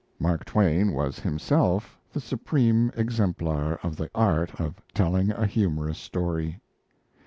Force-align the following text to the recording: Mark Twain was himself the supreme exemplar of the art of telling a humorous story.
Mark 0.17 0.45
Twain 0.45 0.93
was 0.93 1.19
himself 1.19 1.99
the 2.11 2.19
supreme 2.19 2.91
exemplar 2.97 3.75
of 3.83 3.97
the 3.97 4.09
art 4.15 4.59
of 4.59 4.81
telling 4.95 5.29
a 5.29 5.45
humorous 5.45 5.99
story. 5.99 6.59